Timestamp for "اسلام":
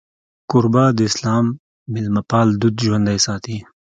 1.09-1.45